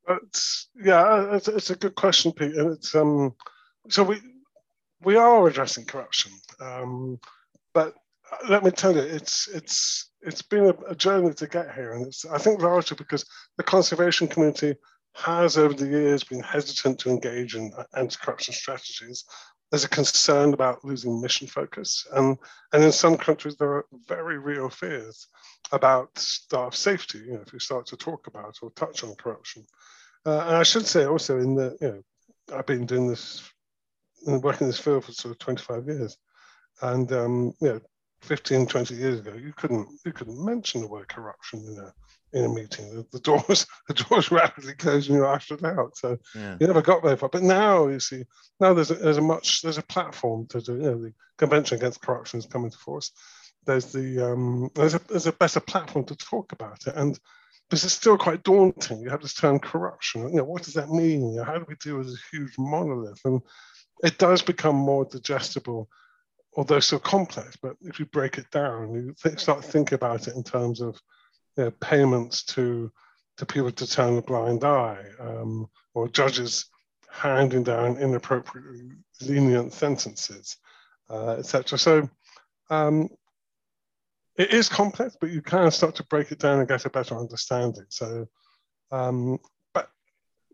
It's, 0.07 0.69
yeah, 0.81 1.35
it's, 1.35 1.47
it's 1.49 1.69
a 1.69 1.75
good 1.75 1.95
question, 1.95 2.31
Pete, 2.31 2.55
and 2.55 2.71
it's 2.71 2.95
um. 2.95 3.35
So 3.89 4.03
we 4.03 4.21
we 5.03 5.15
are 5.15 5.47
addressing 5.47 5.85
corruption, 5.85 6.31
um, 6.59 7.19
but 7.73 7.95
let 8.49 8.63
me 8.63 8.71
tell 8.71 8.93
you, 8.93 9.01
it's 9.01 9.47
it's 9.47 10.11
it's 10.21 10.41
been 10.41 10.65
a, 10.65 10.91
a, 10.91 10.95
journey 10.95 11.33
to 11.33 11.47
get 11.47 11.73
here, 11.73 11.93
and 11.93 12.05
it's 12.07 12.25
I 12.25 12.37
think 12.37 12.61
largely 12.61 12.97
because 12.97 13.25
the 13.57 13.63
conservation 13.63 14.27
community 14.27 14.75
has 15.15 15.57
over 15.57 15.73
the 15.73 15.87
years 15.87 16.23
been 16.23 16.41
hesitant 16.41 16.99
to 16.99 17.09
engage 17.09 17.55
in 17.55 17.71
anti-corruption 17.95 18.53
strategies. 18.53 19.25
There's 19.69 19.83
a 19.83 19.89
concern 19.89 20.53
about 20.53 20.83
losing 20.85 21.21
mission 21.21 21.47
focus, 21.47 22.05
and 22.13 22.37
and 22.71 22.83
in 22.83 22.91
some 22.91 23.17
countries 23.17 23.55
there 23.57 23.71
are 23.71 23.85
very 24.07 24.37
real 24.37 24.69
fears 24.69 25.27
about 25.71 26.17
staff 26.17 26.75
safety. 26.75 27.19
You 27.19 27.33
know, 27.33 27.43
if 27.45 27.53
you 27.53 27.59
start 27.59 27.87
to 27.87 27.97
talk 27.97 28.27
about 28.27 28.57
or 28.61 28.71
touch 28.71 29.03
on 29.03 29.15
corruption, 29.15 29.65
uh, 30.25 30.43
and 30.47 30.55
I 30.57 30.63
should 30.63 30.87
say 30.87 31.05
also 31.05 31.39
in 31.39 31.55
the 31.55 31.77
you 31.81 31.87
know 31.87 32.57
I've 32.57 32.65
been 32.65 32.85
doing 32.85 33.07
this 33.07 33.52
working 34.25 34.65
in 34.65 34.69
this 34.69 34.79
field 34.79 35.05
for 35.05 35.11
sort 35.11 35.33
of 35.33 35.39
25 35.39 35.87
years. 35.87 36.17
And 36.81 37.11
um, 37.11 37.53
you 37.61 37.69
know, 37.69 37.81
15, 38.23 38.67
20 38.67 38.95
years 38.95 39.19
ago, 39.19 39.33
you 39.33 39.53
couldn't 39.53 39.87
you 40.05 40.13
couldn't 40.13 40.43
mention 40.43 40.81
the 40.81 40.87
word 40.87 41.07
corruption 41.07 41.59
in 41.59 41.77
a 41.77 41.93
in 42.33 42.45
a 42.45 42.49
meeting. 42.49 42.93
The, 42.95 43.05
the 43.11 43.19
doors 43.19 43.65
the 43.87 43.93
doors 43.93 44.31
rapidly 44.31 44.73
closed 44.73 45.09
and 45.09 45.17
you 45.17 45.21
were 45.21 45.27
ushered 45.27 45.63
out. 45.63 45.97
So 45.97 46.17
yeah. 46.35 46.57
you 46.59 46.67
never 46.67 46.81
got 46.81 47.03
very 47.03 47.17
far. 47.17 47.29
But 47.29 47.43
now 47.43 47.87
you 47.87 47.99
see, 47.99 48.23
now 48.59 48.73
there's 48.73 48.91
a, 48.91 48.95
there's 48.95 49.17
a 49.17 49.21
much 49.21 49.61
there's 49.61 49.77
a 49.77 49.83
platform 49.83 50.47
to 50.47 50.61
do. 50.61 50.75
You 50.75 50.81
know, 50.81 51.01
the 51.03 51.13
Convention 51.37 51.77
Against 51.77 52.01
Corruption 52.01 52.39
is 52.39 52.45
coming 52.45 52.71
to 52.71 52.77
force. 52.77 53.11
There's 53.65 53.91
the 53.91 54.31
um, 54.31 54.69
there's 54.75 54.95
a 54.95 55.01
there's 55.07 55.27
a 55.27 55.33
better 55.33 55.59
platform 55.59 56.05
to 56.05 56.15
talk 56.15 56.51
about 56.51 56.87
it 56.87 56.95
and. 56.95 57.19
This 57.69 57.85
is 57.85 57.93
still 57.93 58.17
quite 58.17 58.43
daunting. 58.43 58.99
You 58.99 59.09
have 59.09 59.21
this 59.21 59.33
term 59.33 59.57
corruption. 59.57 60.27
You 60.29 60.35
know, 60.35 60.43
what 60.43 60.61
does 60.61 60.75
that 60.75 60.89
mean? 60.89 61.29
You 61.29 61.37
know, 61.37 61.43
how 61.43 61.57
do 61.57 61.65
we 61.67 61.75
deal 61.75 61.97
with 61.97 62.07
this 62.07 62.21
huge 62.29 62.53
monolith? 62.59 63.21
And 63.25 63.41
it 64.01 64.17
does 64.17 64.41
become 64.41 64.75
more 64.75 65.05
digestible 65.05 65.89
although 66.55 66.79
so 66.79 66.99
complex, 66.99 67.55
but 67.61 67.75
if 67.81 67.99
you 67.99 68.05
break 68.05 68.37
it 68.37 68.49
down, 68.51 68.93
you 68.93 69.15
th- 69.21 69.39
start 69.39 69.63
thinking 69.63 69.95
about 69.95 70.27
it 70.27 70.35
in 70.35 70.43
terms 70.43 70.81
of 70.81 70.99
you 71.57 71.65
know, 71.65 71.71
payments 71.71 72.43
to 72.43 72.91
to 73.37 73.45
people 73.47 73.71
to 73.71 73.87
turn 73.87 74.17
a 74.17 74.21
blind 74.21 74.63
eye, 74.63 75.03
um, 75.19 75.67
or 75.95 76.07
judges 76.07 76.65
handing 77.09 77.63
down 77.63 77.97
inappropriately 77.97 78.91
lenient 79.21 79.73
sentences, 79.73 80.57
uh, 81.09 81.31
etc. 81.31 81.79
So 81.79 82.09
um, 82.69 83.09
it 84.37 84.51
is 84.51 84.69
complex, 84.69 85.17
but 85.19 85.31
you 85.31 85.41
can 85.41 85.71
start 85.71 85.95
to 85.95 86.03
break 86.05 86.31
it 86.31 86.37
down 86.37 86.59
and 86.59 86.67
get 86.67 86.85
a 86.85 86.91
better 86.91 87.17
understanding. 87.17 87.85
So, 87.89 88.27
um, 88.91 89.39
but 89.73 89.89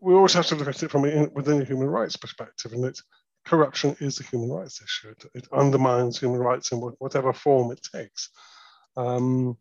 we 0.00 0.14
always 0.14 0.32
have 0.32 0.46
to 0.46 0.54
look 0.54 0.68
at 0.68 0.82
it 0.82 0.90
from 0.90 1.02
within 1.34 1.60
a 1.60 1.64
human 1.64 1.88
rights 1.88 2.16
perspective, 2.16 2.72
and 2.72 2.86
it's 2.86 3.02
corruption 3.44 3.96
is 4.00 4.20
a 4.20 4.24
human 4.24 4.50
rights 4.50 4.82
issue. 4.82 5.10
It, 5.10 5.24
it 5.34 5.48
undermines 5.52 6.18
human 6.18 6.40
rights 6.40 6.72
in 6.72 6.78
whatever 6.78 7.32
form 7.32 7.72
it 7.72 7.80
takes. 7.94 8.30
Um, 8.96 9.56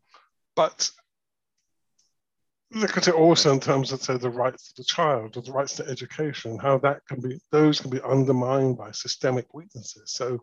but 0.55 0.89
look 2.71 2.97
at 2.97 3.07
it 3.07 3.15
also 3.15 3.51
in 3.51 3.59
terms 3.59 3.91
of 3.91 4.01
say 4.01 4.17
the 4.17 4.29
rights 4.29 4.69
of 4.69 4.75
the 4.75 4.83
child 4.83 5.37
or 5.37 5.41
the 5.41 5.51
rights 5.51 5.75
to 5.75 5.87
education, 5.87 6.57
how 6.59 6.77
that 6.79 7.05
can 7.07 7.19
be 7.19 7.39
those 7.51 7.79
can 7.79 7.89
be 7.89 8.01
undermined 8.01 8.77
by 8.77 8.91
systemic 8.91 9.53
weaknesses. 9.53 10.11
So 10.11 10.41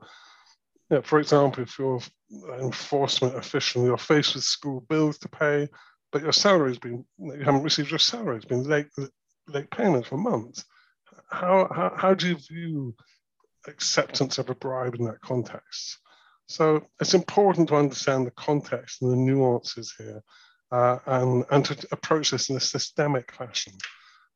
you 0.91 0.97
know, 0.97 1.03
for 1.03 1.19
example, 1.19 1.63
if 1.63 1.79
you're 1.79 2.01
an 2.55 2.61
enforcement 2.61 3.37
official, 3.37 3.85
you're 3.85 3.97
faced 3.97 4.35
with 4.35 4.45
school 4.45 4.81
bills 4.89 5.19
to 5.19 5.29
pay, 5.29 5.69
but 6.13 6.23
your 6.23 6.33
salary's 6.33 6.79
been 6.79 7.05
you 7.19 7.43
haven't 7.45 7.63
received 7.63 7.91
your 7.91 7.99
salary, 7.99 8.37
it's 8.37 8.45
been 8.45 8.65
late 8.65 8.89
late 9.49 9.71
payments 9.71 10.09
for 10.09 10.17
months. 10.17 10.65
How, 11.31 11.69
how, 11.75 11.93
how 11.97 12.15
do 12.15 12.29
you 12.29 12.37
view 12.37 12.95
acceptance 13.69 14.39
of 14.39 14.51
a 14.51 14.55
bribe 14.55 14.95
in 14.95 15.05
that 15.05 15.21
context? 15.21 15.99
So 16.47 16.87
it's 17.01 17.15
important 17.15 17.69
to 17.69 17.77
understand 17.77 18.27
the 18.27 18.33
context 18.33 19.03
and 19.03 19.13
the 19.13 19.17
nuances 19.17 19.95
here 19.99 20.23
uh, 20.71 20.99
and, 21.07 21.45
and 21.51 21.65
to 21.65 21.87
approach 21.93 22.31
this 22.31 22.51
in 22.51 22.57
a 22.57 22.61
systemic 22.61 23.33
fashion. 23.33 23.73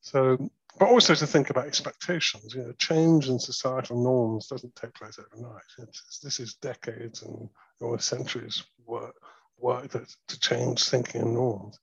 So 0.00 0.50
but 0.78 0.88
also 0.88 1.14
to 1.14 1.26
think 1.26 1.50
about 1.50 1.66
expectations. 1.66 2.54
You 2.54 2.62
know, 2.62 2.72
change 2.78 3.28
in 3.28 3.38
societal 3.38 4.02
norms 4.02 4.46
doesn't 4.46 4.76
take 4.76 4.94
place 4.94 5.18
overnight. 5.18 5.62
It's, 5.78 6.20
this 6.20 6.40
is 6.40 6.54
decades 6.54 7.22
and 7.22 7.48
or 7.80 7.98
centuries 7.98 8.62
work 8.86 9.14
work 9.58 9.90
that, 9.90 10.08
to 10.28 10.40
change 10.40 10.84
thinking 10.84 11.20
and 11.20 11.34
norms. 11.34 11.78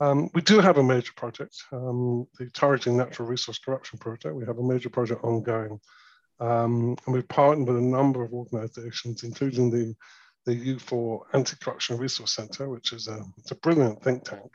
Um, 0.00 0.30
we 0.34 0.40
do 0.40 0.58
have 0.58 0.78
a 0.78 0.82
major 0.82 1.12
project, 1.16 1.54
um, 1.70 2.26
the 2.38 2.46
Targeting 2.50 2.96
Natural 2.96 3.28
Resource 3.28 3.58
Corruption 3.58 3.98
Project. 3.98 4.34
We 4.34 4.46
have 4.46 4.58
a 4.58 4.62
major 4.62 4.88
project 4.88 5.22
ongoing. 5.22 5.80
Um, 6.40 6.96
and 7.06 7.14
we've 7.14 7.28
partnered 7.28 7.68
with 7.68 7.78
a 7.78 7.80
number 7.80 8.22
of 8.22 8.32
organizations, 8.32 9.22
including 9.22 9.70
the, 9.70 9.94
the 10.46 10.74
U4 10.74 11.20
Anti-Corruption 11.32 11.96
Resource 11.96 12.34
Center, 12.34 12.68
which 12.68 12.92
is 12.92 13.08
a, 13.08 13.24
it's 13.38 13.52
a 13.52 13.56
brilliant 13.56 14.02
think 14.02 14.24
tank 14.24 14.50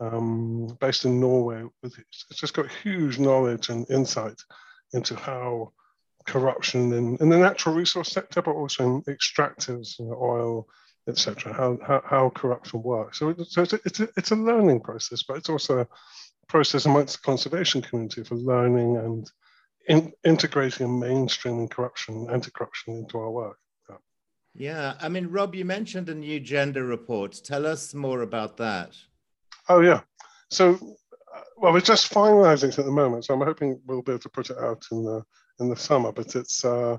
um, 0.00 0.76
based 0.80 1.04
in 1.04 1.20
Norway. 1.20 1.64
It's 1.82 2.24
just 2.34 2.54
got 2.54 2.70
huge 2.70 3.18
knowledge 3.18 3.68
and 3.68 3.88
insight 3.90 4.40
into 4.92 5.16
how 5.16 5.72
corruption 6.26 6.92
in, 6.92 7.16
in 7.20 7.28
the 7.28 7.38
natural 7.38 7.74
resource 7.74 8.10
sector, 8.10 8.42
but 8.42 8.52
also 8.52 8.84
in 8.84 9.02
extractives, 9.02 10.00
oil, 10.00 10.66
etc., 11.08 11.52
how, 11.52 11.78
how, 11.86 12.02
how, 12.04 12.30
corruption 12.30 12.82
works. 12.82 13.18
So, 13.18 13.30
it, 13.30 13.46
so 13.46 13.62
it's, 13.62 13.72
a, 13.72 13.80
it's, 13.84 14.00
a, 14.00 14.08
it's 14.16 14.30
a 14.32 14.36
learning 14.36 14.80
process, 14.80 15.22
but 15.22 15.36
it's 15.36 15.48
also 15.48 15.80
a 15.80 15.86
process 16.48 16.86
amongst 16.86 17.20
the 17.20 17.26
conservation 17.26 17.80
community 17.80 18.24
for 18.24 18.34
learning 18.34 18.96
and 18.96 19.30
in, 19.88 20.12
integrating 20.24 20.86
and 20.86 21.02
mainstreaming 21.02 21.70
corruption, 21.70 22.28
anti-corruption 22.30 22.94
into 22.94 23.18
our 23.18 23.30
work. 23.30 23.58
Yeah. 23.88 23.96
yeah, 24.54 24.94
I 25.00 25.08
mean, 25.08 25.28
Rob, 25.28 25.54
you 25.54 25.64
mentioned 25.64 26.08
a 26.08 26.14
new 26.14 26.40
gender 26.40 26.84
report. 26.84 27.40
Tell 27.44 27.66
us 27.66 27.94
more 27.94 28.22
about 28.22 28.56
that. 28.56 28.96
Oh 29.68 29.80
yeah. 29.80 30.00
So, 30.50 30.74
uh, 31.34 31.40
well, 31.56 31.72
we're 31.72 31.80
just 31.80 32.12
finalising 32.12 32.68
it 32.68 32.78
at 32.78 32.84
the 32.84 32.90
moment, 32.90 33.24
so 33.24 33.34
I'm 33.34 33.40
hoping 33.40 33.80
we'll 33.86 34.02
be 34.02 34.12
able 34.12 34.20
to 34.20 34.28
put 34.28 34.50
it 34.50 34.58
out 34.58 34.84
in 34.92 35.04
the 35.04 35.24
in 35.60 35.68
the 35.68 35.76
summer. 35.76 36.12
But 36.12 36.36
it's 36.36 36.64
uh, 36.64 36.98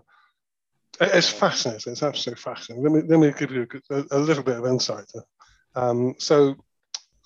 it's 1.00 1.30
fascinating. 1.30 1.94
It's 1.94 2.04
absolutely 2.04 2.42
fascinating. 2.42 2.84
Let 2.84 2.92
me 2.92 3.02
let 3.08 3.20
me 3.20 3.34
give 3.38 3.52
you 3.52 3.68
a, 3.92 4.04
a 4.12 4.20
little 4.20 4.44
bit 4.44 4.58
of 4.58 4.66
insight. 4.66 5.10
Um, 5.76 6.16
so, 6.18 6.56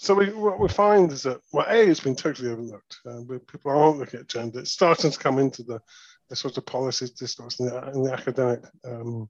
so 0.02 0.16
we, 0.16 0.34
what 0.34 0.60
we 0.60 0.68
find 0.68 1.12
is 1.12 1.22
that 1.22 1.42
well, 1.54 1.68
a 1.70 1.88
it's 1.88 2.00
been 2.00 2.16
totally 2.16 2.50
overlooked. 2.50 2.98
Uh, 3.06 3.20
people 3.46 3.70
aren't 3.70 4.00
looking 4.00 4.20
at 4.20 4.28
gender. 4.28 4.58
It's 4.58 4.72
starting 4.72 5.12
to 5.12 5.20
come 5.20 5.38
into 5.38 5.62
the, 5.62 5.80
the 6.28 6.36
sort 6.36 6.58
of 6.58 6.66
policies 6.66 7.12
discourse 7.12 7.60
in 7.60 7.68
the, 7.68 7.92
in 7.92 8.02
the 8.02 8.12
academic 8.12 8.64
um, 8.84 9.30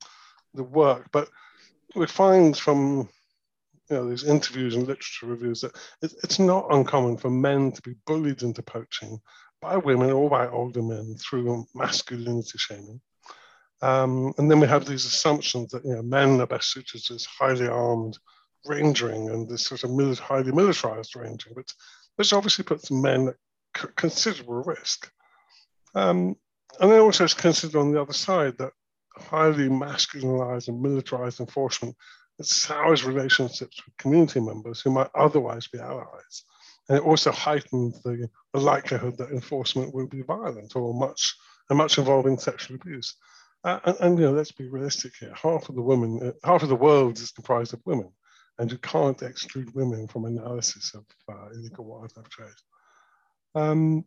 the 0.53 0.63
work, 0.63 1.09
but 1.11 1.27
we 1.93 2.07
find 2.07 2.57
from 2.57 3.09
you 3.89 3.97
know, 3.97 4.09
these 4.09 4.23
interviews 4.23 4.75
and 4.75 4.87
literature 4.87 5.25
reviews 5.25 5.59
that 5.59 5.75
it, 6.01 6.13
it's 6.23 6.39
not 6.39 6.73
uncommon 6.73 7.17
for 7.17 7.29
men 7.29 7.73
to 7.73 7.81
be 7.81 7.95
bullied 8.07 8.41
into 8.41 8.63
poaching 8.63 9.19
by 9.61 9.75
women 9.75 10.11
or 10.11 10.29
by 10.29 10.47
older 10.47 10.81
men 10.81 11.17
through 11.17 11.65
masculinity 11.75 12.57
shaming. 12.57 13.01
Um, 13.81 14.33
and 14.37 14.49
then 14.49 14.61
we 14.61 14.67
have 14.67 14.85
these 14.85 15.03
assumptions 15.03 15.73
that 15.73 15.83
you 15.83 15.95
know 15.95 16.01
men 16.01 16.39
are 16.39 16.47
best 16.47 16.71
suited 16.71 17.03
to 17.03 17.13
this 17.13 17.25
highly 17.25 17.67
armed 17.67 18.17
rangering 18.67 19.31
and 19.33 19.49
this 19.49 19.63
sort 19.63 19.83
of 19.83 19.91
mil- 19.91 20.15
highly 20.15 20.51
militarized 20.51 21.13
rangering, 21.13 21.55
but 21.55 21.71
which 22.15 22.33
obviously 22.33 22.63
puts 22.63 22.91
men 22.91 23.29
at 23.29 23.35
c- 23.77 23.87
considerable 23.95 24.63
risk. 24.63 25.11
Um, 25.95 26.35
and 26.79 26.91
then 26.91 26.99
also 26.99 27.23
it's 27.23 27.33
considered 27.33 27.79
on 27.79 27.91
the 27.91 28.01
other 28.01 28.13
side 28.13 28.57
that 28.57 28.71
highly 29.17 29.67
masculinized 29.67 30.67
and 30.67 30.81
militarized 30.81 31.39
enforcement 31.39 31.95
it 32.39 32.45
sours 32.45 33.03
relationships 33.03 33.85
with 33.85 33.97
community 33.97 34.39
members 34.39 34.81
who 34.81 34.89
might 34.89 35.09
otherwise 35.13 35.67
be 35.67 35.79
allies. 35.79 36.43
And 36.89 36.97
it 36.97 37.03
also 37.03 37.31
heightens 37.31 38.01
the, 38.01 38.27
the 38.53 38.59
likelihood 38.59 39.17
that 39.17 39.29
enforcement 39.29 39.93
will 39.93 40.07
be 40.07 40.23
violent 40.23 40.75
or 40.75 40.93
much 40.93 41.35
and 41.69 41.77
much 41.77 41.97
involving 41.97 42.37
sexual 42.37 42.75
abuse. 42.75 43.15
Uh, 43.63 43.79
and, 43.85 43.97
and, 43.99 44.19
you 44.19 44.25
know, 44.25 44.31
let's 44.31 44.51
be 44.51 44.67
realistic 44.67 45.13
here. 45.19 45.33
Half 45.35 45.69
of 45.69 45.75
the 45.75 45.81
women, 45.81 46.19
uh, 46.23 46.47
half 46.47 46.63
of 46.63 46.69
the 46.69 46.75
world 46.75 47.19
is 47.19 47.31
comprised 47.31 47.73
of 47.73 47.81
women, 47.85 48.11
and 48.61 48.71
you 48.71 48.77
can't 48.77 49.23
exclude 49.23 49.73
women 49.73 50.07
from 50.07 50.25
analysis 50.25 50.93
of 50.93 51.03
uh, 51.27 51.49
illegal 51.55 51.83
wildlife 51.83 52.29
trade. 52.29 52.59
Um, 53.55 54.05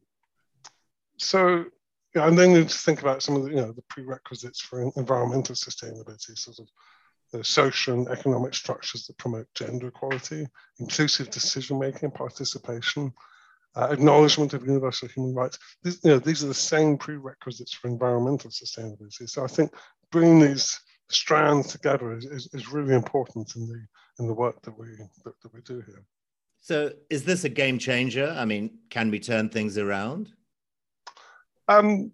so, 1.16 1.64
yeah, 2.14 2.28
and 2.28 2.38
then 2.38 2.52
you 2.52 2.64
think 2.64 3.02
about 3.02 3.20
some 3.20 3.34
of 3.34 3.42
the, 3.42 3.50
you 3.50 3.56
know, 3.56 3.72
the 3.72 3.82
prerequisites 3.88 4.60
for 4.60 4.92
environmental 4.96 5.56
sustainability, 5.56 6.38
sort 6.38 6.60
of 6.60 6.68
the 7.32 7.42
social 7.42 7.94
and 7.94 8.08
economic 8.08 8.54
structures 8.54 9.06
that 9.06 9.18
promote 9.18 9.48
gender 9.54 9.88
equality, 9.88 10.46
inclusive 10.78 11.30
decision 11.30 11.80
making, 11.80 12.12
participation, 12.12 13.12
uh, 13.74 13.88
acknowledgement 13.90 14.54
of 14.54 14.64
universal 14.64 15.08
human 15.08 15.34
rights. 15.34 15.58
These, 15.82 15.98
you 16.04 16.10
know, 16.10 16.20
these 16.20 16.44
are 16.44 16.48
the 16.48 16.54
same 16.54 16.96
prerequisites 16.96 17.74
for 17.74 17.88
environmental 17.88 18.50
sustainability. 18.50 19.28
So 19.28 19.42
I 19.42 19.48
think 19.48 19.72
bringing 20.12 20.38
these 20.38 20.78
strands 21.08 21.72
together 21.72 22.16
is, 22.16 22.24
is, 22.24 22.48
is 22.52 22.72
really 22.72 22.94
important 22.94 23.56
in 23.56 23.66
the 23.66 23.86
in 24.18 24.26
the 24.26 24.34
work 24.34 24.62
that 24.62 24.78
we 24.78 24.88
that, 25.24 25.34
that 25.42 25.54
we 25.54 25.60
do 25.62 25.80
here. 25.86 26.04
So 26.60 26.92
is 27.10 27.24
this 27.24 27.44
a 27.44 27.48
game 27.48 27.78
changer? 27.78 28.34
I 28.38 28.44
mean, 28.44 28.78
can 28.88 29.10
we 29.10 29.20
turn 29.20 29.50
things 29.50 29.76
around? 29.76 30.32
Um, 31.68 32.12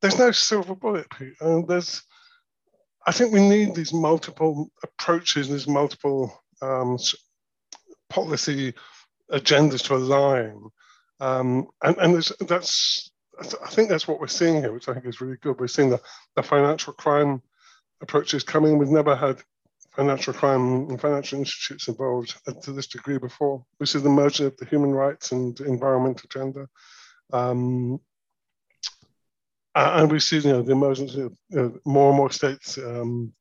there's 0.00 0.18
no 0.18 0.32
silver 0.32 0.74
bullet, 0.74 1.06
Pete. 1.16 1.34
And 1.40 1.66
there's 1.68 2.02
I 3.06 3.12
think 3.12 3.32
we 3.32 3.48
need 3.48 3.74
these 3.74 3.92
multiple 3.92 4.70
approaches, 4.82 5.48
these 5.48 5.68
multiple 5.68 6.42
um, 6.62 6.98
policy 8.08 8.74
agendas 9.30 9.82
to 9.84 9.94
align. 9.94 10.60
Um, 11.20 11.68
and 11.82 11.96
and 11.98 12.14
that's, 12.48 13.10
I 13.40 13.68
think 13.68 13.88
that's 13.88 14.08
what 14.08 14.20
we're 14.20 14.26
seeing 14.26 14.56
here, 14.56 14.72
which 14.72 14.88
I 14.88 14.94
think 14.94 15.06
is 15.06 15.20
really 15.20 15.36
good. 15.42 15.60
We're 15.60 15.66
seeing 15.68 15.90
the, 15.90 16.00
the 16.36 16.42
financial 16.42 16.92
crime 16.92 17.42
approaches 18.04 18.44
coming. 18.44 18.78
We've 18.78 18.88
never 19.00 19.16
had 19.16 19.42
financial 19.96 20.34
crime 20.34 20.88
and 20.90 21.00
financial 21.00 21.38
institutes 21.38 21.88
involved 21.88 22.36
to 22.62 22.72
this 22.72 22.86
degree 22.86 23.18
before. 23.18 23.64
We 23.80 23.86
see 23.86 24.00
the 24.00 24.08
merger 24.08 24.46
of 24.48 24.56
the 24.56 24.66
human 24.66 24.92
rights 24.92 25.32
and 25.32 25.58
environmental 25.60 26.28
agenda. 26.30 26.68
Um, 27.32 28.00
and 29.74 30.12
we 30.12 30.20
see 30.20 30.38
you 30.38 30.52
know, 30.52 30.62
the 30.62 30.72
emergence 30.72 31.14
of 31.14 31.36
you 31.48 31.56
know, 31.56 31.78
more 31.84 32.10
and 32.10 32.16
more 32.16 32.30
states 32.30 32.78
um, 32.78 33.32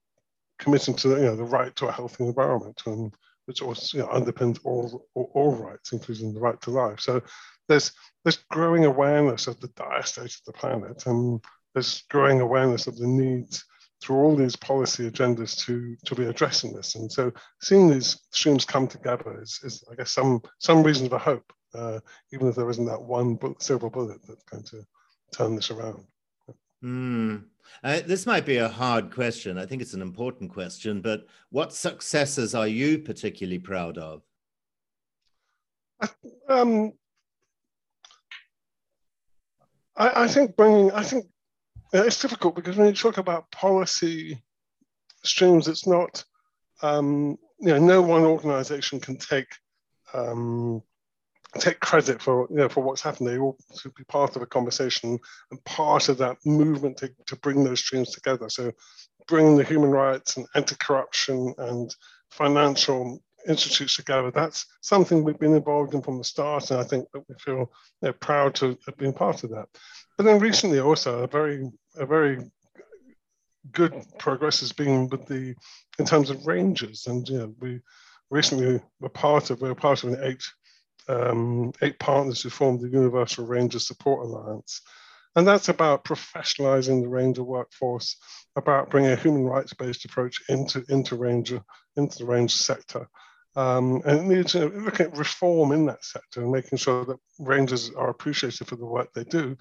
committing 0.60 0.96
to 0.96 1.10
you 1.10 1.26
know, 1.28 1.36
the 1.36 1.44
right 1.44 1.76
to 1.76 1.88
a 1.88 1.92
healthy 1.92 2.24
environment, 2.24 2.82
and 2.86 3.14
which 3.46 3.62
also 3.62 3.98
you 3.98 4.04
know, 4.04 4.10
underpins 4.10 4.60
all, 4.64 5.06
all, 5.14 5.32
all 5.36 5.56
rights, 5.56 5.92
including 5.92 6.34
the 6.34 6.40
right 6.40 6.60
to 6.62 6.72
life. 6.72 7.00
So 7.00 7.22
there's 7.68 7.92
there's 8.24 8.44
growing 8.50 8.86
awareness 8.86 9.48
of 9.48 9.60
the 9.60 9.68
dire 9.70 10.04
state 10.04 10.26
of 10.26 10.42
the 10.48 10.54
planet, 10.54 11.06
and 11.06 11.40
there's 11.74 12.04
growing 12.10 12.40
awareness 12.42 12.88
of 12.88 12.98
the 12.98 13.08
need 13.08 13.50
through 14.04 14.18
all 14.18 14.36
these 14.36 14.56
policy 14.56 15.10
agendas 15.10 15.58
to 15.66 15.96
to 16.06 16.16
be 16.16 16.26
addressing 16.26 16.74
this. 16.74 16.96
And 16.96 17.12
so 17.12 17.32
seeing 17.62 17.90
these 17.90 18.20
streams 18.32 18.66
come 18.66 18.88
together 18.88 19.40
is, 19.42 19.60
is 19.64 19.84
I 19.90 19.96
guess 19.96 20.12
some 20.12 20.42
some 20.60 20.84
reason 20.84 21.10
for 21.10 21.18
hope, 21.18 21.54
uh, 21.74 22.00
even 22.34 22.48
if 22.48 22.56
there 22.56 22.70
isn't 22.70 22.86
that 22.86 23.02
one 23.02 23.40
silver 23.60 23.90
bullet 23.90 24.20
that's 24.28 24.44
going 24.44 24.64
to 24.64 24.86
turn 25.32 25.56
this 25.56 25.72
around. 25.72 26.04
Mm. 26.84 27.46
Uh, 27.84 28.02
this 28.06 28.26
might 28.26 28.46
be 28.46 28.58
a 28.58 28.68
hard 28.68 29.12
question. 29.12 29.58
I 29.58 29.66
think 29.66 29.82
it's 29.82 29.94
an 29.94 30.02
important 30.02 30.52
question, 30.52 31.02
but 31.02 31.26
what 31.50 31.74
successes 31.74 32.54
are 32.54 32.68
you 32.68 33.00
particularly 33.00 33.60
proud 33.60 33.98
of? 33.98 34.22
Um, 36.50 36.92
I, 39.96 40.24
I, 40.24 40.28
think 40.28 40.58
bringing, 40.58 40.92
I 40.92 41.04
think 41.04 41.26
it's 41.94 42.22
difficult 42.22 42.56
because 42.56 42.76
when 42.76 42.88
you 42.88 42.94
talk 42.94 43.18
about 43.18 43.52
policy 43.52 44.42
streams, 45.24 45.68
it's 45.68 45.88
not, 45.88 46.24
um, 46.82 47.38
you 47.60 47.68
know, 47.68 47.80
no 47.80 48.02
one 48.02 48.24
organization 48.24 49.00
can 49.00 49.18
take 49.18 49.48
um, 50.14 50.82
take 51.60 51.80
credit 51.80 52.22
for 52.22 52.48
you 52.50 52.58
know 52.58 52.70
for 52.70 52.84
what's 52.84 53.02
happened. 53.02 53.28
They 53.28 53.38
all 53.38 53.58
should 53.80 53.94
be 53.96 54.04
part 54.06 54.36
of 54.36 54.42
a 54.42 54.48
conversation 54.48 55.20
and 55.52 55.64
part 55.66 56.10
of 56.10 56.18
that 56.18 56.38
movement 56.46 56.98
to, 56.98 57.12
to 57.28 57.36
bring 57.38 57.64
those 57.64 57.80
streams 57.80 58.12
together. 58.12 58.50
So 58.50 58.72
bringing 59.28 59.56
the 59.56 59.64
human 59.64 59.92
rights 59.92 60.38
and 60.38 60.48
anti-corruption 60.56 61.54
and 61.58 61.96
financial 62.32 63.22
institutes 63.48 63.96
together. 63.96 64.32
That's 64.32 64.66
something 64.82 65.24
we've 65.24 65.40
been 65.40 65.56
involved 65.56 65.94
in 65.94 66.02
from 66.02 66.18
the 66.18 66.24
start, 66.24 66.72
and 66.72 66.80
I 66.80 66.84
think 66.84 67.08
that 67.14 67.24
we 67.28 67.36
feel 67.36 67.58
you 67.58 67.68
know, 68.02 68.14
proud 68.14 68.56
to 68.56 68.78
have 68.86 68.98
been 68.98 69.14
part 69.14 69.44
of 69.44 69.52
that. 69.52 69.68
But 70.18 70.24
then 70.24 70.40
recently, 70.40 70.80
also 70.80 71.24
a 71.24 71.28
very 71.28 71.70
a 71.96 72.06
very 72.06 72.40
good 73.72 73.94
progress 74.20 74.60
has 74.60 74.72
been 74.72 75.08
with 75.08 75.26
the 75.26 75.56
in 76.00 76.06
terms 76.06 76.30
of 76.30 76.46
ranges, 76.46 77.08
and 77.08 77.28
you 77.28 77.38
know, 77.38 77.56
we 77.60 77.80
recently 78.30 78.82
were 79.00 79.10
part 79.10 79.50
of 79.50 79.62
we 79.62 79.70
were 79.70 79.76
part 79.76 80.04
of 80.04 80.14
an 80.14 80.24
eight 80.24 80.44
um, 81.08 81.72
eight 81.82 82.00
partners 82.00 82.42
who 82.42 82.50
formed 82.50 82.82
the 82.82 82.90
Universal 82.90 83.46
Ranger 83.46 83.80
Support 83.80 84.26
Alliance. 84.26 84.82
And 85.36 85.48
that's 85.48 85.70
about 85.70 86.04
professionalizing 86.04 87.02
the 87.02 87.10
ranger 87.10 87.44
workforce, 87.44 88.18
about 88.56 88.92
bringing 88.92 89.12
a 89.12 89.16
human 89.16 89.44
rights-based 89.44 90.06
approach 90.06 90.44
into, 90.48 90.86
into 90.90 91.16
ranger, 91.16 91.62
into 91.98 92.20
the 92.20 92.26
ranger 92.26 92.56
sector. 92.56 93.08
Um, 93.56 94.02
and 94.06 94.20
it 94.20 94.36
needs 94.36 94.52
to 94.54 94.70
look 94.70 95.00
at 95.00 95.18
reform 95.18 95.72
in 95.72 95.86
that 95.88 96.04
sector 96.04 96.42
and 96.42 96.52
making 96.52 96.78
sure 96.78 97.06
that 97.06 97.18
rangers 97.40 97.92
are 97.96 98.10
appreciated 98.10 98.68
for 98.68 98.76
the 98.76 98.86
work 98.86 99.12
they 99.14 99.24
do, 99.24 99.58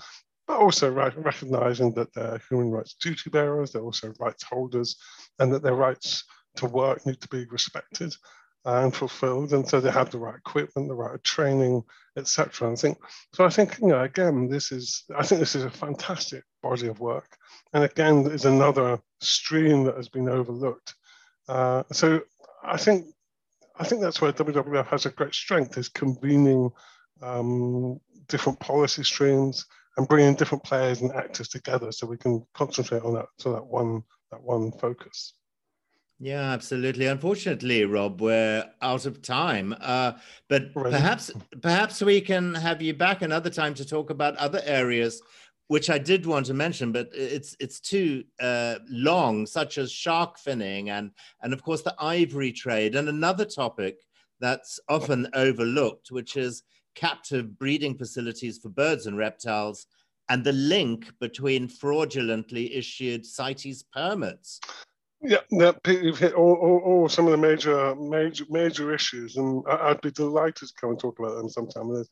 but 0.53 0.61
also 0.61 0.93
recognizing 0.93 1.95
that 1.95 2.13
they're 2.13 2.39
human 2.51 2.71
rights 2.71 2.95
duty 3.01 3.31
bearers, 3.31 3.73
they're 3.73 3.83
also 3.83 4.13
rights 4.21 4.43
holders, 4.43 4.97
and 5.39 5.51
that 5.51 5.63
their 5.63 5.75
rights 5.75 6.25
to 6.57 6.67
work 6.67 7.07
need 7.07 7.19
to 7.23 7.29
be 7.29 7.47
respected 7.47 8.15
and 8.67 8.95
fulfilled, 8.95 9.55
and 9.55 9.67
so 9.67 9.81
they 9.81 9.91
have 9.91 10.11
the 10.11 10.19
right 10.19 10.37
equipment, 10.37 10.89
the 10.89 10.95
right 10.95 11.25
training, 11.25 11.83
etc. 12.19 12.71
I 12.71 12.75
think 12.75 12.99
so. 13.33 13.47
I 13.47 13.49
think 13.49 13.79
you 13.81 13.89
know 13.89 14.03
again, 14.03 14.51
this 14.51 14.73
is 14.73 15.05
I 15.17 15.25
think 15.25 15.39
this 15.39 15.57
is 15.57 15.65
a 15.65 15.71
fantastic 15.71 16.45
body 16.63 16.89
of 16.89 17.01
work, 17.01 17.35
and 17.73 17.85
again, 17.85 18.27
is 18.31 18.45
another 18.45 19.01
stream 19.23 19.85
that 19.85 19.97
has 19.97 20.11
been 20.11 20.29
overlooked. 20.29 20.95
Uh, 21.49 21.83
so 21.93 22.21
I 22.63 22.77
think 22.77 23.07
I 23.79 23.85
think 23.85 24.03
that's 24.03 24.21
where 24.21 24.35
WWF 24.35 24.87
has 24.89 25.07
a 25.07 25.11
great 25.11 25.35
strength 25.35 25.79
is 25.79 25.89
convening 25.89 26.71
um, 27.23 27.99
different 28.29 28.61
policy 28.61 29.03
streams 29.03 29.65
and 29.97 30.09
bringing 30.09 30.35
different 30.35 30.65
players 30.65 31.01
and 31.01 31.13
actors 31.13 31.49
together 31.49 31.93
so 31.93 32.07
we 32.07 32.17
can 32.17 32.45
concentrate 32.55 33.03
on 33.03 33.15
that 33.15 33.27
so 33.39 33.53
that 33.53 33.65
one 33.65 34.03
that 34.31 34.43
one 34.43 34.73
focus. 34.73 35.35
Yeah, 36.19 36.53
absolutely. 36.53 37.07
Unfortunately, 37.07 37.85
Rob, 37.85 38.21
we're 38.21 38.65
out 38.81 39.07
of 39.07 39.23
time. 39.23 39.75
Uh, 39.81 40.13
but 40.49 40.73
perhaps 40.73 41.33
perhaps 41.61 42.01
we 42.01 42.21
can 42.21 42.55
have 42.55 42.81
you 42.81 42.95
back 42.95 43.23
another 43.23 43.51
time 43.51 43.75
to 43.75 43.85
talk 43.85 44.11
about 44.11 44.37
other 44.37 44.63
areas, 44.65 45.21
which 45.67 45.91
I 45.91 45.99
did 45.99 46.25
want 46.25 46.47
to 46.47 46.55
mention, 46.55 46.93
but 46.93 47.11
it's 47.13 47.57
it's 47.59 47.81
too 47.81 48.23
uh, 48.41 48.77
long, 48.89 49.47
such 49.47 49.79
as 49.79 49.91
shark 49.91 50.39
finning 50.39 50.91
and 50.91 51.11
and 51.43 51.53
of 51.53 51.63
course 51.63 51.83
the 51.83 51.97
ivory 51.99 52.53
trade, 52.53 52.95
and 52.95 53.09
another 53.09 53.45
topic 53.45 53.97
that's 54.39 54.79
often 54.89 55.29
overlooked, 55.35 56.13
which 56.13 56.37
is 56.37 56.63
captive 56.95 57.59
breeding 57.59 57.97
facilities 57.97 58.59
for 58.59 58.69
birds 58.69 59.07
and 59.07 59.17
reptiles, 59.17 59.87
and 60.29 60.45
the 60.45 60.53
link 60.53 61.13
between 61.21 61.69
fraudulently 61.69 62.75
issued 62.75 63.27
CITES 63.27 63.85
permits. 63.93 64.61
Yeah, 65.25 65.39
that 65.53 65.79
you've 65.87 66.19
hit 66.19 66.35
all, 66.35 66.55
all, 66.55 66.79
all, 66.85 67.09
some 67.09 67.27
of 67.27 67.31
the 67.31 67.37
major, 67.37 67.95
major, 67.95 68.45
major 68.51 68.93
issues, 68.93 69.37
and 69.37 69.63
I'd 69.69 70.01
be 70.01 70.11
delighted 70.11 70.69
to 70.69 70.75
come 70.81 70.91
and 70.91 70.99
talk 70.99 71.19
about 71.19 71.37
them 71.37 71.49
sometime. 71.49 71.95
There's, 71.95 72.09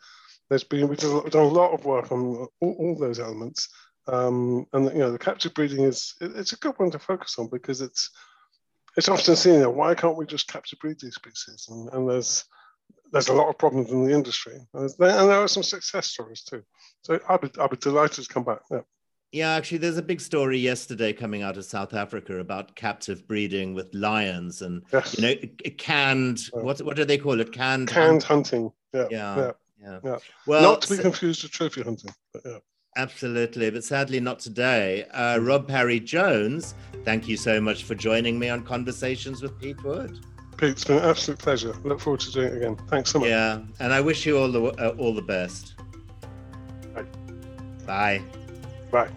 there's 0.48 0.64
been 0.64 0.86
we've 0.86 0.98
done 0.98 1.26
a 1.34 1.42
lot 1.42 1.72
of 1.72 1.84
work 1.84 2.12
on 2.12 2.46
all, 2.60 2.76
all 2.78 2.96
those 2.96 3.18
elements, 3.18 3.68
um, 4.06 4.64
and 4.72 4.86
you 4.92 4.98
know 4.98 5.10
the 5.10 5.18
captive 5.18 5.54
breeding 5.54 5.84
is 5.84 6.14
it, 6.20 6.36
it's 6.36 6.52
a 6.52 6.58
good 6.58 6.74
one 6.76 6.90
to 6.92 7.00
focus 7.00 7.36
on 7.38 7.48
because 7.48 7.80
it's 7.80 8.10
it's 8.96 9.08
often 9.08 9.34
seen 9.34 9.58
that 9.60 9.70
why 9.70 9.94
can't 9.94 10.16
we 10.16 10.26
just 10.26 10.46
capture 10.46 10.76
breed 10.80 10.98
these 11.00 11.16
species, 11.16 11.66
and, 11.68 11.88
and 11.92 12.08
there's 12.08 12.44
there's 13.12 13.28
a 13.28 13.32
lot 13.32 13.48
of 13.48 13.58
problems 13.58 13.90
in 13.90 14.04
the 14.04 14.14
industry, 14.14 14.60
and 14.74 14.90
there, 14.98 15.32
are 15.32 15.48
some 15.48 15.62
success 15.62 16.08
stories 16.08 16.42
too. 16.42 16.62
So 17.02 17.18
I'd 17.28 17.40
be 17.40 17.50
I'd 17.60 17.70
be 17.70 17.76
delighted 17.76 18.24
to 18.24 18.32
come 18.32 18.44
back. 18.44 18.60
Yeah. 18.70 18.80
Yeah, 19.32 19.50
actually, 19.50 19.78
there's 19.78 19.96
a 19.96 20.02
big 20.02 20.20
story 20.20 20.58
yesterday 20.58 21.12
coming 21.12 21.42
out 21.42 21.56
of 21.56 21.64
South 21.64 21.94
Africa 21.94 22.40
about 22.40 22.74
captive 22.74 23.28
breeding 23.28 23.74
with 23.74 23.94
lions 23.94 24.60
and 24.60 24.82
yes. 24.92 25.16
you 25.16 25.22
know 25.22 25.34
canned. 25.78 26.40
What 26.52 26.80
what 26.80 26.96
do 26.96 27.04
they 27.04 27.18
call 27.18 27.40
it? 27.40 27.52
Canned 27.52 27.88
canned 27.88 28.24
hunting. 28.24 28.72
Yeah. 28.92 29.06
Yeah. 29.10 29.36
yeah. 29.36 29.52
yeah. 29.80 29.98
yeah. 30.02 30.18
Well, 30.46 30.62
not 30.62 30.82
to 30.82 30.96
be 30.96 31.02
confused 31.02 31.44
with 31.44 31.52
trophy 31.52 31.82
hunting. 31.82 32.12
But 32.32 32.42
yeah. 32.44 32.58
Absolutely, 32.96 33.70
but 33.70 33.84
sadly 33.84 34.18
not 34.18 34.40
today. 34.40 35.04
Uh. 35.12 35.38
Rob 35.38 35.68
Parry 35.68 36.00
Jones, 36.00 36.74
thank 37.04 37.28
you 37.28 37.36
so 37.36 37.60
much 37.60 37.84
for 37.84 37.94
joining 37.94 38.36
me 38.36 38.48
on 38.48 38.64
Conversations 38.64 39.42
with 39.42 39.56
Pete 39.60 39.82
Wood. 39.84 40.18
It's 40.62 40.84
been 40.84 40.98
an 40.98 41.04
absolute 41.04 41.38
pleasure. 41.38 41.74
Look 41.84 42.00
forward 42.00 42.20
to 42.20 42.32
doing 42.32 42.48
it 42.48 42.56
again. 42.58 42.76
Thanks 42.88 43.10
so 43.10 43.18
much. 43.18 43.28
Yeah, 43.28 43.60
and 43.78 43.92
I 43.92 44.00
wish 44.00 44.26
you 44.26 44.36
all 44.36 44.52
the 44.52 44.62
uh, 44.62 44.94
all 44.98 45.14
the 45.14 45.22
best. 45.22 45.74
Bye. 46.94 47.04
Bye. 47.86 48.22
Bye. 48.90 49.10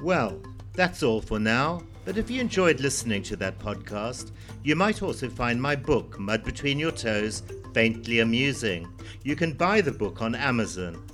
Well, 0.00 0.40
that's 0.74 1.02
all 1.02 1.20
for 1.20 1.40
now. 1.40 1.82
But 2.04 2.18
if 2.18 2.30
you 2.30 2.40
enjoyed 2.40 2.78
listening 2.78 3.24
to 3.24 3.36
that 3.36 3.58
podcast, 3.58 4.30
you 4.62 4.76
might 4.76 5.02
also 5.02 5.28
find 5.28 5.60
my 5.60 5.74
book, 5.74 6.20
Mud 6.20 6.44
Between 6.44 6.78
Your 6.78 6.92
Toes, 6.92 7.42
faintly 7.74 8.20
amusing. 8.20 8.86
You 9.24 9.34
can 9.34 9.54
buy 9.54 9.80
the 9.80 9.90
book 9.90 10.22
on 10.22 10.36
Amazon. 10.36 11.04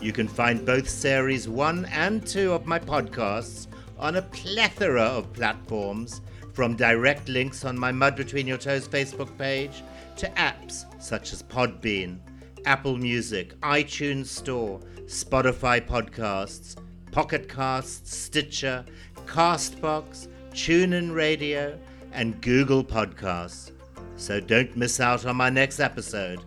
You 0.00 0.12
can 0.12 0.26
find 0.26 0.66
both 0.66 0.88
series 0.88 1.48
1 1.48 1.84
and 1.92 2.26
2 2.26 2.52
of 2.52 2.66
my 2.66 2.80
podcasts 2.80 3.68
on 3.98 4.16
a 4.16 4.22
plethora 4.22 5.02
of 5.02 5.32
platforms, 5.32 6.20
from 6.52 6.76
direct 6.76 7.28
links 7.28 7.64
on 7.64 7.78
my 7.78 7.90
Mud 7.90 8.16
Between 8.16 8.46
Your 8.46 8.58
Toes 8.58 8.86
Facebook 8.86 9.36
page 9.36 9.82
to 10.16 10.28
apps 10.30 10.84
such 11.02 11.32
as 11.32 11.42
Podbean, 11.42 12.18
Apple 12.64 12.96
Music, 12.96 13.58
iTunes 13.60 14.26
Store, 14.26 14.80
Spotify 15.06 15.80
Podcasts, 15.80 16.76
Pocket 17.10 17.48
Casts, 17.48 18.16
Stitcher, 18.16 18.84
Castbox, 19.26 20.28
TuneIn 20.52 21.14
Radio, 21.14 21.78
and 22.12 22.40
Google 22.40 22.84
Podcasts. 22.84 23.72
So 24.16 24.40
don't 24.40 24.76
miss 24.76 25.00
out 25.00 25.26
on 25.26 25.36
my 25.36 25.50
next 25.50 25.80
episode. 25.80 26.44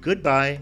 Goodbye. 0.00 0.60